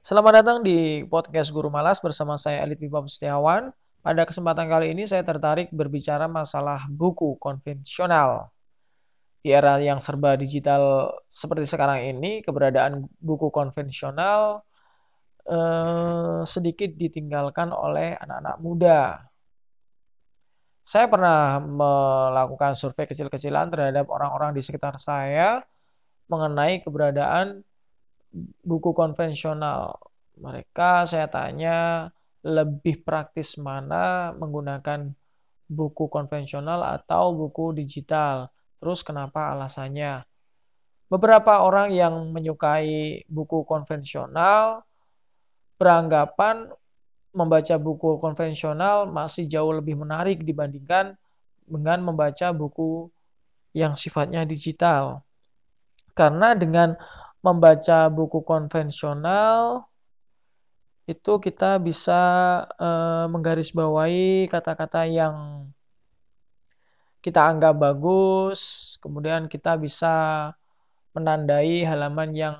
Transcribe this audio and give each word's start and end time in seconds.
Selamat 0.00 0.40
datang 0.40 0.64
di 0.64 1.04
podcast 1.04 1.52
Guru 1.52 1.68
Malas 1.68 2.00
bersama 2.00 2.40
saya 2.40 2.64
Elit 2.64 2.80
Bipap 2.80 3.04
Setiawan. 3.04 3.68
Pada 4.00 4.24
kesempatan 4.24 4.64
kali 4.64 4.96
ini 4.96 5.04
saya 5.04 5.20
tertarik 5.20 5.68
berbicara 5.76 6.24
masalah 6.24 6.88
buku 6.88 7.36
konvensional. 7.36 8.48
Di 9.44 9.52
era 9.52 9.76
yang 9.76 10.00
serba 10.00 10.40
digital 10.40 11.12
seperti 11.28 11.68
sekarang 11.68 12.16
ini, 12.16 12.40
keberadaan 12.40 13.12
buku 13.20 13.52
konvensional 13.52 14.64
eh, 15.44 16.40
sedikit 16.48 16.96
ditinggalkan 16.96 17.68
oleh 17.68 18.16
anak-anak 18.24 18.56
muda. 18.56 19.20
Saya 20.80 21.12
pernah 21.12 21.60
melakukan 21.60 22.72
survei 22.72 23.04
kecil-kecilan 23.04 23.68
terhadap 23.68 24.08
orang-orang 24.08 24.56
di 24.56 24.64
sekitar 24.64 24.96
saya 24.96 25.60
mengenai 26.24 26.80
keberadaan 26.80 27.60
buku 28.62 28.90
konvensional. 28.94 29.98
Mereka 30.40 31.04
saya 31.04 31.26
tanya 31.28 32.08
lebih 32.40 33.04
praktis 33.04 33.60
mana 33.60 34.32
menggunakan 34.32 35.12
buku 35.70 36.08
konvensional 36.08 36.82
atau 36.82 37.36
buku 37.36 37.76
digital. 37.76 38.48
Terus 38.80 39.04
kenapa 39.04 39.52
alasannya? 39.54 40.24
Beberapa 41.10 41.60
orang 41.66 41.90
yang 41.90 42.14
menyukai 42.30 43.26
buku 43.26 43.66
konvensional 43.66 44.86
beranggapan 45.74 46.70
membaca 47.30 47.74
buku 47.78 48.18
konvensional 48.18 49.06
masih 49.10 49.46
jauh 49.46 49.74
lebih 49.74 49.98
menarik 49.98 50.42
dibandingkan 50.42 51.14
dengan 51.66 51.98
membaca 52.02 52.50
buku 52.50 53.10
yang 53.74 53.94
sifatnya 53.94 54.42
digital. 54.42 55.22
Karena 56.14 56.58
dengan 56.58 56.98
membaca 57.40 58.08
buku 58.12 58.44
konvensional 58.44 59.88
itu 61.10 61.32
kita 61.42 61.82
bisa 61.82 62.22
uh, 62.78 63.26
menggarisbawahi 63.26 64.46
kata-kata 64.46 65.10
yang 65.10 65.66
kita 67.20 67.40
anggap 67.50 67.76
bagus, 67.76 68.94
kemudian 69.02 69.50
kita 69.50 69.76
bisa 69.76 70.48
menandai 71.12 71.84
halaman 71.84 72.30
yang 72.32 72.56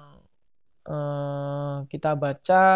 uh, 0.84 1.86
kita 1.88 2.12
baca 2.18 2.66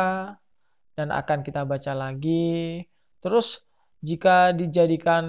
dan 0.96 1.08
akan 1.10 1.42
kita 1.42 1.66
baca 1.66 1.92
lagi. 1.92 2.86
Terus 3.20 3.60
jika 4.00 4.54
dijadikan 4.54 5.24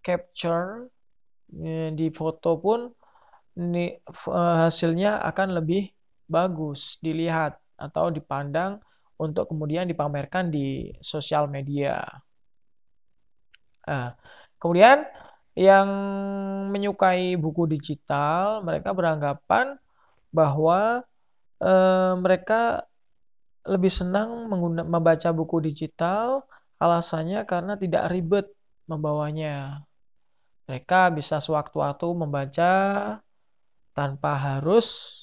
capture 0.00 0.88
eh, 1.58 1.90
di 1.92 2.08
foto 2.14 2.56
pun 2.60 2.88
ini 3.58 4.00
hasilnya 4.32 5.20
akan 5.28 5.60
lebih 5.60 5.92
bagus 6.32 6.96
dilihat 7.04 7.60
atau 7.76 8.08
dipandang 8.08 8.80
untuk 9.20 9.52
kemudian 9.52 9.84
dipamerkan 9.84 10.48
di 10.48 10.90
sosial 11.04 11.46
media. 11.46 12.00
Nah, 13.84 14.16
kemudian 14.56 15.04
yang 15.52 15.88
menyukai 16.72 17.36
buku 17.36 17.68
digital, 17.68 18.64
mereka 18.64 18.96
beranggapan 18.96 19.76
bahwa 20.32 21.04
e, 21.60 21.72
mereka 22.16 22.88
lebih 23.68 23.92
senang 23.92 24.48
membaca 24.88 25.28
buku 25.30 25.62
digital, 25.62 26.42
alasannya 26.82 27.44
karena 27.46 27.78
tidak 27.78 28.10
ribet 28.10 28.46
membawanya. 28.90 29.86
Mereka 30.66 31.14
bisa 31.14 31.38
sewaktu-waktu 31.38 32.06
membaca 32.16 32.72
tanpa 33.92 34.32
harus 34.40 35.21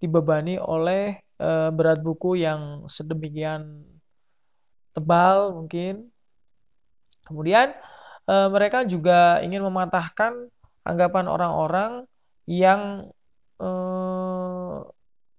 dibebani 0.00 0.60
oleh 0.60 1.20
e, 1.40 1.50
berat 1.72 2.00
buku 2.00 2.40
yang 2.40 2.84
sedemikian 2.88 3.84
tebal 4.96 5.56
mungkin. 5.56 6.08
Kemudian 7.26 7.72
e, 8.28 8.34
mereka 8.52 8.84
juga 8.84 9.40
ingin 9.44 9.64
mematahkan 9.64 10.48
anggapan 10.86 11.26
orang-orang 11.26 11.92
yang 12.46 13.10
e, 13.58 13.70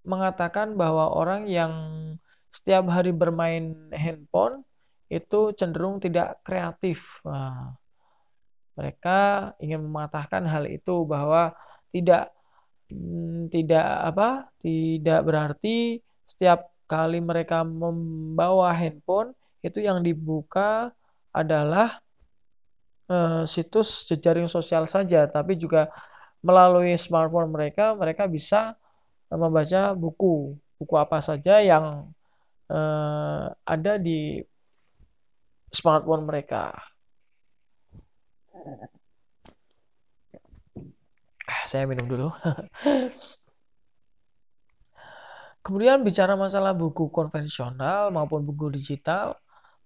mengatakan 0.07 0.79
bahwa 0.79 1.11
orang 1.11 1.45
yang 1.51 1.73
setiap 2.47 2.87
hari 2.89 3.11
bermain 3.11 3.91
handphone 3.91 4.63
itu 5.07 5.51
cenderung 5.55 5.99
tidak 5.99 6.39
kreatif. 6.43 7.19
Nah, 7.23 7.75
mereka 8.77 9.51
ingin 9.57 9.83
mematahkan 9.83 10.45
hal 10.45 10.69
itu 10.69 11.03
bahwa 11.07 11.55
tidak 11.89 12.29
tidak 13.51 13.83
apa 13.83 14.47
tidak 14.63 15.19
berarti 15.27 15.99
setiap 16.23 16.71
kali 16.87 17.19
mereka 17.19 17.67
membawa 17.67 18.71
handphone 18.71 19.35
itu 19.59 19.83
yang 19.83 19.99
dibuka 19.99 20.95
adalah 21.35 21.99
uh, 23.11 23.43
situs 23.43 24.07
jejaring 24.07 24.47
sosial 24.47 24.87
saja. 24.87 25.27
Tapi 25.27 25.59
juga 25.59 25.91
melalui 26.39 26.95
smartphone 26.95 27.51
mereka 27.51 27.91
mereka 27.93 28.23
bisa 28.25 28.79
membaca 29.27 29.91
buku. 29.91 30.55
Buku 30.77 30.95
apa 30.95 31.19
saja 31.19 31.59
yang 31.59 32.13
uh, 32.71 33.45
ada 33.65 33.93
di 33.99 34.39
smartphone 35.73 36.23
mereka 36.23 36.71
saya 41.67 41.83
minum 41.85 42.07
dulu. 42.07 42.27
Kemudian 45.67 45.99
bicara 45.99 46.39
masalah 46.39 46.71
buku 46.71 47.11
konvensional 47.11 48.07
maupun 48.07 48.47
buku 48.47 48.71
digital, 48.71 49.35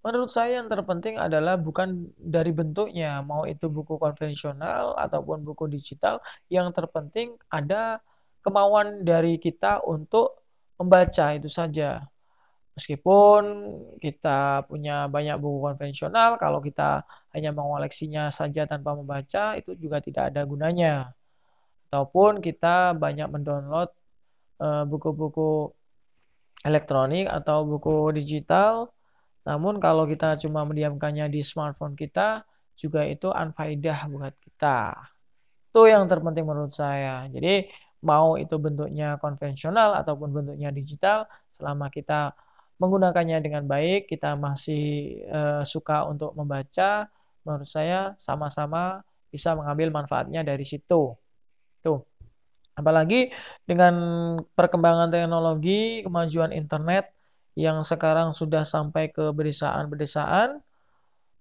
menurut 0.05 0.29
saya 0.29 0.61
yang 0.61 0.69
terpenting 0.69 1.17
adalah 1.17 1.57
bukan 1.57 2.05
dari 2.21 2.53
bentuknya, 2.53 3.25
mau 3.25 3.49
itu 3.49 3.65
buku 3.65 3.97
konvensional 3.97 4.93
ataupun 4.93 5.41
buku 5.41 5.65
digital, 5.65 6.21
yang 6.53 6.69
terpenting 6.69 7.33
ada 7.49 7.97
kemauan 8.45 9.01
dari 9.01 9.41
kita 9.41 9.81
untuk 9.81 10.45
membaca 10.77 11.33
itu 11.33 11.49
saja. 11.49 12.05
Meskipun 12.77 13.41
kita 13.97 14.69
punya 14.69 15.09
banyak 15.09 15.37
buku 15.41 15.65
konvensional, 15.65 16.37
kalau 16.37 16.61
kita 16.61 17.01
hanya 17.33 17.49
mengoleksinya 17.57 18.29
saja 18.29 18.69
tanpa 18.69 18.93
membaca, 18.93 19.57
itu 19.57 19.73
juga 19.81 19.97
tidak 19.97 20.29
ada 20.29 20.45
gunanya 20.45 21.09
ataupun 21.91 22.39
kita 22.39 22.95
banyak 22.95 23.27
mendownload 23.27 23.91
eh, 24.63 24.83
buku-buku 24.87 25.75
elektronik 26.63 27.27
atau 27.27 27.67
buku 27.67 28.15
digital. 28.15 28.95
Namun 29.43 29.75
kalau 29.83 30.07
kita 30.07 30.39
cuma 30.39 30.63
mendiamkannya 30.63 31.27
di 31.27 31.43
smartphone 31.43 31.99
kita, 31.99 32.47
juga 32.79 33.03
itu 33.03 33.27
unfaedah 33.27 34.07
buat 34.07 34.33
kita. 34.39 34.95
Itu 35.67 35.91
yang 35.91 36.07
terpenting 36.07 36.47
menurut 36.47 36.71
saya. 36.71 37.27
Jadi 37.27 37.67
mau 38.07 38.39
itu 38.39 38.55
bentuknya 38.55 39.19
konvensional 39.19 39.99
ataupun 39.99 40.31
bentuknya 40.31 40.71
digital, 40.71 41.27
selama 41.51 41.91
kita 41.91 42.33
menggunakannya 42.81 43.37
dengan 43.45 43.69
baik, 43.69 44.09
kita 44.09 44.33
masih 44.33 45.19
uh, 45.29 45.61
suka 45.67 46.09
untuk 46.09 46.33
membaca, 46.33 47.05
menurut 47.45 47.69
saya 47.69 48.17
sama-sama 48.17 49.05
bisa 49.29 49.53
mengambil 49.53 49.93
manfaatnya 49.93 50.41
dari 50.41 50.65
situ. 50.65 51.13
Tuh. 51.81 51.99
Apalagi 52.77 53.29
dengan 53.67 53.93
perkembangan 54.55 55.11
teknologi, 55.11 56.01
kemajuan 56.05 56.55
internet 56.55 57.11
yang 57.59 57.83
sekarang 57.83 58.31
sudah 58.31 58.63
sampai 58.63 59.11
ke 59.11 59.27
pedesaan-pedesaan 59.35 60.63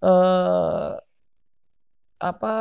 eh, 0.03 0.93
apa 2.21 2.57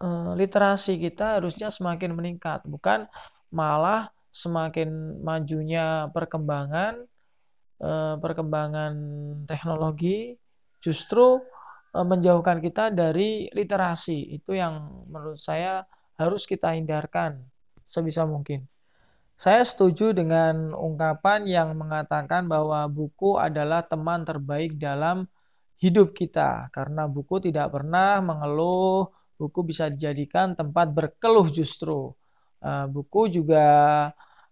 eh, 0.00 0.30
literasi 0.38 0.96
kita 1.02 1.42
harusnya 1.42 1.68
semakin 1.74 2.14
meningkat, 2.14 2.62
bukan 2.64 3.10
malah 3.50 4.08
semakin 4.30 5.20
majunya 5.24 6.06
perkembangan 6.14 7.02
eh, 7.82 8.14
perkembangan 8.22 8.94
teknologi 9.50 10.38
justru 10.78 11.42
eh, 11.98 12.06
menjauhkan 12.06 12.62
kita 12.62 12.94
dari 12.94 13.50
literasi. 13.50 14.38
Itu 14.38 14.54
yang 14.54 15.04
menurut 15.10 15.38
saya 15.40 15.82
harus 16.18 16.44
kita 16.44 16.74
hindarkan 16.74 17.40
sebisa 17.86 18.26
mungkin. 18.26 18.66
Saya 19.38 19.62
setuju 19.62 20.10
dengan 20.10 20.74
ungkapan 20.74 21.46
yang 21.46 21.70
mengatakan 21.78 22.50
bahwa 22.50 22.90
buku 22.90 23.38
adalah 23.38 23.86
teman 23.86 24.26
terbaik 24.26 24.74
dalam 24.76 25.30
hidup 25.78 26.10
kita, 26.10 26.66
karena 26.74 27.06
buku 27.06 27.38
tidak 27.38 27.70
pernah 27.70 28.18
mengeluh, 28.18 29.14
buku 29.38 29.62
bisa 29.62 29.86
dijadikan 29.94 30.58
tempat 30.58 30.90
berkeluh 30.90 31.46
justru. 31.54 32.10
Eh, 32.58 32.86
buku 32.90 33.30
juga 33.30 33.66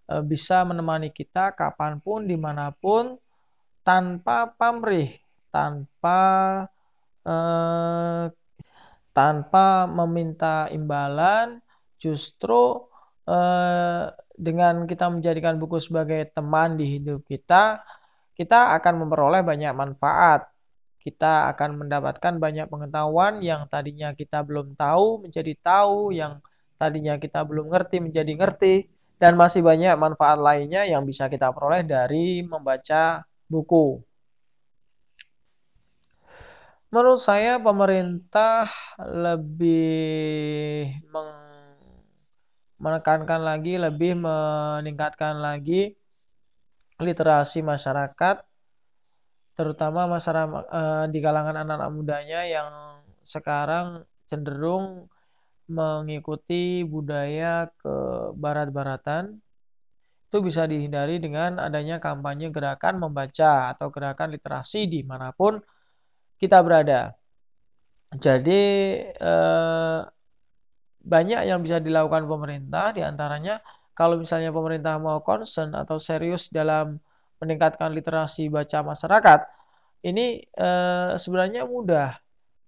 eh, 0.07 0.23
bisa 0.23 0.63
menemani 0.63 1.11
kita 1.11 1.51
kapan 1.59 1.99
pun, 1.99 2.31
di 2.31 2.39
mana 2.39 2.71
pun, 2.71 3.19
tanpa 3.83 4.47
pamrih, 4.55 5.19
tanpa 5.51 6.19
eh, 7.27 8.25
tanpa 9.17 9.89
meminta 9.89 10.69
imbalan, 10.69 11.65
justru 11.97 12.85
eh, 13.25 14.13
dengan 14.37 14.85
kita 14.85 15.09
menjadikan 15.09 15.57
buku 15.57 15.81
sebagai 15.81 16.29
teman 16.37 16.77
di 16.77 17.01
hidup 17.01 17.25
kita, 17.25 17.81
kita 18.37 18.77
akan 18.77 18.95
memperoleh 19.09 19.41
banyak 19.41 19.73
manfaat. 19.73 20.53
Kita 21.01 21.49
akan 21.55 21.87
mendapatkan 21.87 22.35
banyak 22.37 22.67
pengetahuan 22.69 23.41
yang 23.41 23.65
tadinya 23.73 24.13
kita 24.13 24.45
belum 24.45 24.77
tahu 24.77 25.25
menjadi 25.25 25.55
tahu, 25.65 26.13
yang 26.13 26.45
tadinya 26.77 27.17
kita 27.17 27.41
belum 27.49 27.73
ngerti 27.73 27.97
menjadi 28.05 28.33
ngerti, 28.37 28.75
dan 29.17 29.33
masih 29.41 29.65
banyak 29.65 29.97
manfaat 29.97 30.37
lainnya 30.37 30.85
yang 30.85 31.03
bisa 31.09 31.25
kita 31.33 31.49
peroleh 31.55 31.81
dari 31.87 32.45
membaca 32.45 33.25
buku. 33.49 34.03
Menurut 36.87 37.19
saya 37.19 37.59
pemerintah 37.59 38.71
lebih 39.03 40.87
menekankan 42.79 43.43
lagi, 43.43 43.75
lebih 43.75 44.15
meningkatkan 44.15 45.43
lagi 45.43 45.99
literasi 47.03 47.61
masyarakat, 47.67 48.47
terutama 49.59 50.07
masyarakat 50.07 50.63
eh, 50.71 51.05
di 51.11 51.19
kalangan 51.19 51.67
anak-anak 51.67 51.91
mudanya 51.91 52.41
yang 52.47 52.71
sekarang 53.27 54.07
cenderung 54.31 55.11
mengikuti 55.67 56.87
budaya 56.87 57.67
ke 57.75 57.95
barat-baratan. 58.39 59.43
Itu 60.31 60.39
bisa 60.39 60.71
dihindari 60.71 61.19
dengan 61.19 61.59
adanya 61.59 61.99
kampanye 61.99 62.55
gerakan 62.55 63.03
membaca 63.03 63.75
atau 63.75 63.91
gerakan 63.91 64.31
literasi 64.39 64.87
di 64.87 65.03
mana 65.03 65.35
pun 65.35 65.59
kita 66.41 66.59
berada. 66.61 67.17
Jadi 68.17 68.63
eh, 69.13 70.01
banyak 71.07 71.41
yang 71.47 71.61
bisa 71.63 71.79
dilakukan 71.79 72.27
pemerintah, 72.27 72.91
di 72.97 73.03
antaranya 73.05 73.63
kalau 73.97 74.19
misalnya 74.21 74.51
pemerintah 74.51 74.99
mau 75.01 75.23
concern 75.23 75.73
atau 75.73 75.97
serius 76.03 76.51
dalam 76.53 76.99
meningkatkan 77.41 77.93
literasi 77.93 78.49
baca 78.49 78.83
masyarakat, 78.85 79.41
ini 80.07 80.45
eh, 80.45 81.11
sebenarnya 81.19 81.65
mudah. 81.69 82.17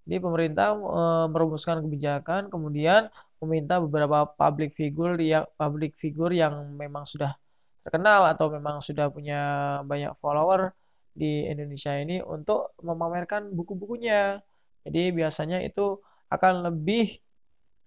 Jadi 0.08 0.18
pemerintah 0.24 0.68
eh, 0.76 1.26
merumuskan 1.32 1.84
kebijakan, 1.84 2.48
kemudian 2.52 3.08
meminta 3.42 3.78
beberapa 3.78 4.26
public 4.34 4.74
figure 4.74 5.14
yang 5.22 5.46
public 5.54 5.94
figure 5.98 6.34
yang 6.34 6.74
memang 6.74 7.06
sudah 7.06 7.38
terkenal 7.86 8.26
atau 8.28 8.50
memang 8.52 8.82
sudah 8.82 9.08
punya 9.08 9.40
banyak 9.86 10.12
follower 10.20 10.74
di 11.18 11.44
Indonesia 11.50 11.92
ini 11.98 12.22
untuk 12.22 12.78
memamerkan 12.86 13.50
buku-bukunya. 13.56 14.38
Jadi 14.86 15.02
biasanya 15.18 15.58
itu 15.66 15.98
akan 16.30 16.52
lebih 16.70 17.18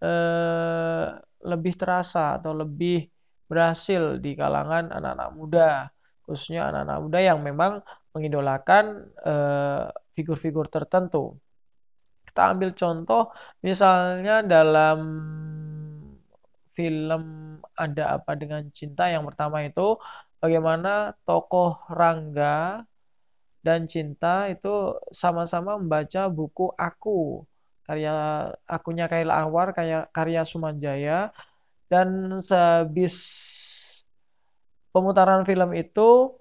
eh, 0.03 1.05
lebih 1.41 1.73
terasa 1.79 2.37
atau 2.37 2.51
lebih 2.53 3.07
berhasil 3.49 4.19
di 4.23 4.31
kalangan 4.39 4.91
anak-anak 4.91 5.29
muda, 5.35 5.69
khususnya 6.23 6.69
anak-anak 6.69 6.99
muda 7.03 7.19
yang 7.19 7.39
memang 7.43 7.73
mengidolakan 8.13 8.85
eh, 9.23 9.85
figur-figur 10.15 10.67
eh, 10.67 10.71
tertentu. 10.75 11.39
Kita 12.27 12.41
ambil 12.55 12.71
contoh 12.75 13.31
misalnya 13.59 14.39
dalam 14.45 14.99
film 16.71 17.23
Ada 17.75 18.15
Apa 18.19 18.31
Dengan 18.39 18.63
Cinta 18.71 19.11
yang 19.11 19.27
pertama 19.27 19.63
itu 19.67 19.99
bagaimana 20.39 21.13
tokoh 21.27 21.83
Rangga 21.91 22.87
dan 23.61 23.85
Cinta 23.85 24.49
itu 24.49 24.97
sama-sama 25.13 25.77
membaca 25.77 26.27
buku 26.27 26.73
Aku. 26.73 27.45
Karya 27.85 28.13
akunya 28.65 29.05
Kaila 29.05 29.45
Anwar 29.45 29.73
karya 29.77 30.09
karya 30.09 30.41
Sumanjaya. 30.41 31.29
Dan 31.85 32.39
sehabis 32.41 33.15
pemutaran 34.89 35.45
film 35.45 35.77
itu 35.77 36.33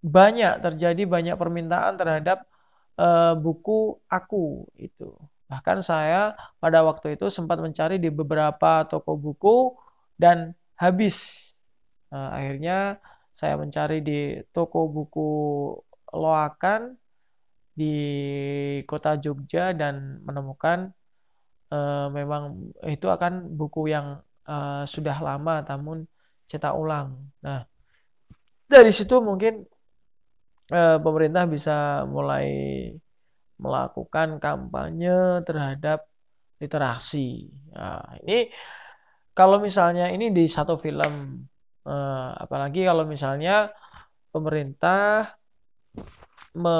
banyak 0.00 0.64
terjadi 0.64 1.02
banyak 1.04 1.36
permintaan 1.36 2.00
terhadap 2.00 2.48
uh, 2.96 3.36
buku 3.36 4.00
Aku 4.08 4.64
itu. 4.80 5.12
Bahkan 5.50 5.84
saya 5.84 6.32
pada 6.62 6.80
waktu 6.86 7.20
itu 7.20 7.28
sempat 7.28 7.60
mencari 7.60 8.00
di 8.00 8.08
beberapa 8.08 8.88
toko 8.88 9.18
buku 9.18 9.76
dan 10.16 10.56
habis. 10.78 11.50
Uh, 12.10 12.30
akhirnya 12.32 12.98
saya 13.30 13.54
mencari 13.60 14.02
di 14.02 14.40
toko 14.50 14.86
buku 14.90 15.30
Loakan 16.10 16.98
di 17.70 17.96
kota 18.84 19.16
Jogja 19.16 19.72
dan 19.72 20.20
menemukan 20.26 20.92
uh, 21.72 22.12
memang 22.12 22.74
itu 22.84 23.06
akan 23.08 23.56
buku 23.56 23.88
yang 23.88 24.20
uh, 24.44 24.84
sudah 24.84 25.16
lama 25.22 25.64
namun 25.64 26.04
cetak 26.50 26.74
ulang. 26.76 27.30
Nah, 27.40 27.64
dari 28.66 28.90
situ 28.90 29.22
mungkin 29.22 29.64
uh, 30.74 30.98
pemerintah 30.98 31.46
bisa 31.46 32.04
mulai 32.04 32.50
melakukan 33.56 34.42
kampanye 34.42 35.46
terhadap 35.46 36.04
literasi. 36.60 37.48
Nah, 37.72 38.18
ini 38.26 38.50
kalau 39.32 39.62
misalnya 39.62 40.12
ini 40.12 40.28
di 40.28 40.44
satu 40.44 40.76
film, 40.76 41.44
apalagi 42.36 42.84
kalau 42.84 43.08
misalnya 43.08 43.72
pemerintah 44.28 45.39
me, 46.54 46.76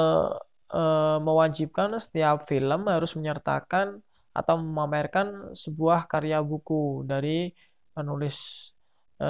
e, 0.71 0.81
mewajibkan 1.21 1.95
setiap 1.99 2.47
film 2.49 2.87
harus 2.87 3.13
menyertakan 3.15 3.99
atau 4.31 4.55
memamerkan 4.59 5.51
sebuah 5.51 6.07
karya 6.07 6.39
buku 6.39 7.03
dari 7.03 7.51
penulis 7.91 8.71
e, 9.19 9.29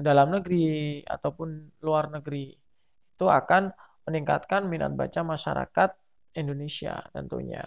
dalam 0.00 0.28
negeri 0.36 1.00
ataupun 1.04 1.80
luar 1.80 2.12
negeri. 2.12 2.52
Itu 3.16 3.28
akan 3.28 3.72
meningkatkan 4.08 4.66
minat 4.66 4.92
baca 4.98 5.20
masyarakat 5.22 5.90
Indonesia 6.36 7.00
tentunya. 7.12 7.62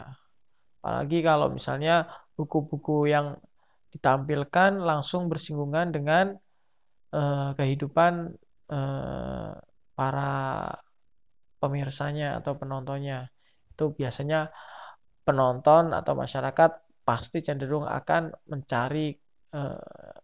Apalagi 0.81 1.25
kalau 1.25 1.49
misalnya 1.49 2.05
buku-buku 2.37 3.09
yang 3.09 3.37
ditampilkan 3.95 4.83
langsung 4.83 5.31
bersinggungan 5.31 5.95
dengan 5.95 6.35
uh, 7.15 7.55
kehidupan 7.55 8.35
uh, 8.69 9.55
para 9.95 10.33
pemirsanya 11.61 12.39
atau 12.39 12.53
penontonnya. 12.59 13.29
Itu 13.71 13.91
biasanya 13.95 14.49
penonton 15.25 15.91
atau 15.91 16.13
masyarakat 16.13 16.71
pasti 17.05 17.41
cenderung 17.45 17.85
akan 17.85 18.33
mencari 18.49 19.13
uh, 19.53 20.17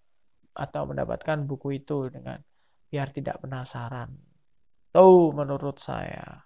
atau 0.52 0.82
mendapatkan 0.90 1.46
buku 1.48 1.82
itu 1.82 2.10
dengan 2.12 2.38
biar 2.92 3.08
tidak 3.16 3.40
penasaran. 3.40 4.10
Tuh 4.92 5.32
menurut 5.32 5.80
saya. 5.80 6.44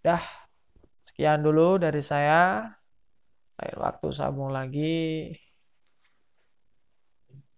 Dah, 0.00 0.24
sekian 1.04 1.44
dulu 1.44 1.76
dari 1.76 2.00
saya. 2.00 2.64
Lain 3.60 3.76
waktu 3.78 4.08
sambung 4.10 4.50
lagi. 4.50 5.30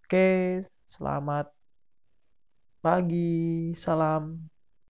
Oke, 0.02 0.62
selamat 0.86 1.46
pagi. 2.82 3.74
Salam. 3.74 4.55